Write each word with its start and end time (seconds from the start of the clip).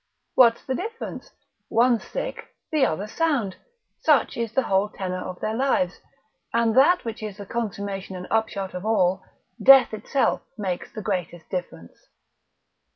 what's 0.33 0.65
the 0.65 0.73
difference? 0.73 1.29
one's 1.69 2.03
sick, 2.03 2.55
the 2.71 2.83
other 2.83 3.05
sound: 3.05 3.57
such 3.99 4.35
is 4.35 4.51
the 4.51 4.63
whole 4.63 4.89
tenor 4.89 5.21
of 5.23 5.39
their 5.41 5.53
lives, 5.55 6.01
and 6.55 6.73
that 6.75 7.05
which 7.05 7.21
is 7.21 7.37
the 7.37 7.45
consummation 7.45 8.15
and 8.15 8.25
upshot 8.31 8.73
of 8.73 8.83
all, 8.83 9.21
death 9.61 9.93
itself 9.93 10.41
makes 10.57 10.91
the 10.91 11.03
greatest 11.03 11.47
difference. 11.51 12.07